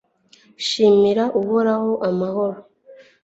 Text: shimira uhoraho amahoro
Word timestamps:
shimira 0.67 1.23
uhoraho 1.41 1.89
amahoro 2.09 2.59